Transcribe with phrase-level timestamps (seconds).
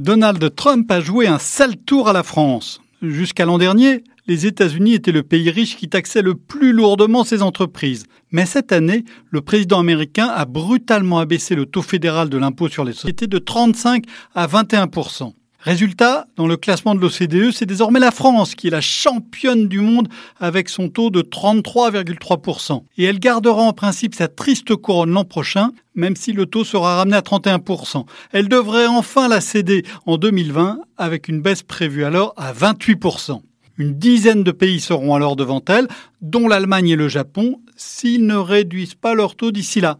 [0.00, 2.80] Donald Trump a joué un sale tour à la France.
[3.02, 7.42] Jusqu'à l'an dernier, les États-Unis étaient le pays riche qui taxait le plus lourdement ses
[7.42, 8.04] entreprises.
[8.30, 12.84] Mais cette année, le président américain a brutalement abaissé le taux fédéral de l'impôt sur
[12.84, 14.88] les sociétés de 35 à 21
[15.62, 19.80] Résultat, dans le classement de l'OCDE, c'est désormais la France qui est la championne du
[19.80, 22.82] monde avec son taux de 33,3%.
[22.96, 26.96] Et elle gardera en principe sa triste couronne l'an prochain, même si le taux sera
[26.96, 28.06] ramené à 31%.
[28.32, 33.42] Elle devrait enfin la céder en 2020 avec une baisse prévue alors à 28%.
[33.76, 35.88] Une dizaine de pays seront alors devant elle,
[36.22, 39.98] dont l'Allemagne et le Japon, s'ils ne réduisent pas leur taux d'ici là.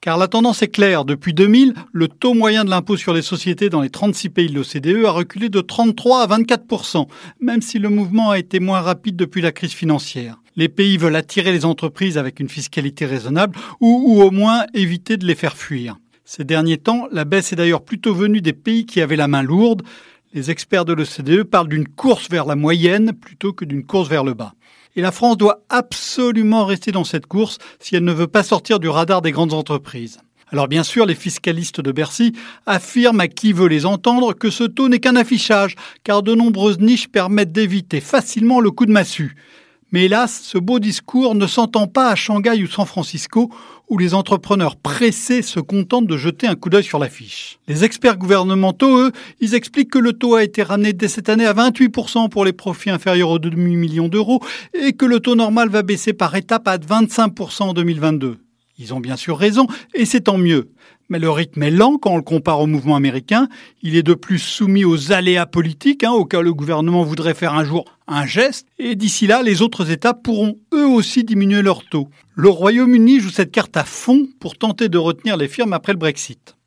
[0.00, 1.04] Car la tendance est claire.
[1.04, 4.54] Depuis 2000, le taux moyen de l'impôt sur les sociétés dans les 36 pays de
[4.54, 7.06] l'OCDE a reculé de 33 à 24%
[7.40, 10.40] même si le mouvement a été moins rapide depuis la crise financière.
[10.56, 15.16] Les pays veulent attirer les entreprises avec une fiscalité raisonnable ou, ou au moins éviter
[15.16, 15.96] de les faire fuir.
[16.24, 19.42] Ces derniers temps, la baisse est d'ailleurs plutôt venue des pays qui avaient la main
[19.42, 19.82] lourde.
[20.38, 24.22] Les experts de l'OCDE parlent d'une course vers la moyenne plutôt que d'une course vers
[24.22, 24.54] le bas.
[24.94, 28.78] Et la France doit absolument rester dans cette course si elle ne veut pas sortir
[28.78, 30.20] du radar des grandes entreprises.
[30.52, 32.34] Alors bien sûr, les fiscalistes de Bercy
[32.66, 36.78] affirment à qui veut les entendre que ce taux n'est qu'un affichage, car de nombreuses
[36.78, 39.34] niches permettent d'éviter facilement le coup de massue.
[39.90, 43.50] Mais hélas, ce beau discours ne s'entend pas à Shanghai ou San Francisco,
[43.88, 47.58] où les entrepreneurs pressés se contentent de jeter un coup d'œil sur l'affiche.
[47.68, 51.46] Les experts gouvernementaux, eux, ils expliquent que le taux a été ramené dès cette année
[51.46, 54.40] à 28% pour les profits inférieurs aux demi-millions d'euros
[54.74, 58.38] et que le taux normal va baisser par étapes à 25% en 2022.
[58.78, 60.70] Ils ont bien sûr raison, et c'est tant mieux.
[61.08, 63.48] Mais le rythme est lent quand on le compare au mouvement américain.
[63.82, 67.34] Il est de plus soumis aux aléas politiques, hein, au cas où le gouvernement voudrait
[67.34, 68.66] faire un jour un geste.
[68.78, 72.08] Et d'ici là, les autres États pourront eux aussi diminuer leur taux.
[72.34, 75.98] Le Royaume-Uni joue cette carte à fond pour tenter de retenir les firmes après le
[75.98, 76.57] Brexit.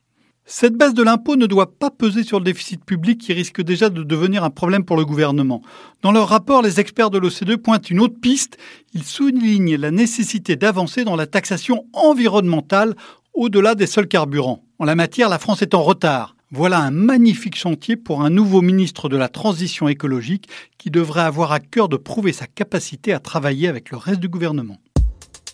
[0.54, 3.88] Cette baisse de l'impôt ne doit pas peser sur le déficit public qui risque déjà
[3.88, 5.62] de devenir un problème pour le gouvernement.
[6.02, 8.58] Dans leur rapport, les experts de l'OCDE pointent une autre piste.
[8.92, 12.94] Ils soulignent la nécessité d'avancer dans la taxation environnementale
[13.32, 14.62] au-delà des seuls carburants.
[14.78, 16.36] En la matière, la France est en retard.
[16.50, 21.52] Voilà un magnifique chantier pour un nouveau ministre de la Transition écologique qui devrait avoir
[21.52, 24.76] à cœur de prouver sa capacité à travailler avec le reste du gouvernement.